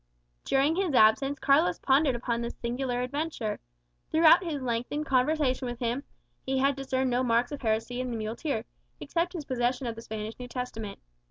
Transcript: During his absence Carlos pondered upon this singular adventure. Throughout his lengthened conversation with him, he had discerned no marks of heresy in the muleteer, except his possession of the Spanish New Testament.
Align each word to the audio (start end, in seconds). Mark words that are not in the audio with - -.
During 0.45 0.75
his 0.77 0.95
absence 0.95 1.37
Carlos 1.37 1.77
pondered 1.77 2.15
upon 2.15 2.41
this 2.41 2.55
singular 2.59 3.03
adventure. 3.03 3.59
Throughout 4.09 4.43
his 4.43 4.63
lengthened 4.63 5.05
conversation 5.05 5.67
with 5.67 5.77
him, 5.77 6.03
he 6.43 6.57
had 6.57 6.75
discerned 6.75 7.11
no 7.11 7.21
marks 7.21 7.51
of 7.51 7.61
heresy 7.61 8.01
in 8.01 8.09
the 8.09 8.17
muleteer, 8.17 8.65
except 8.99 9.33
his 9.33 9.45
possession 9.45 9.85
of 9.85 9.93
the 9.93 10.01
Spanish 10.01 10.39
New 10.39 10.47
Testament. 10.47 10.97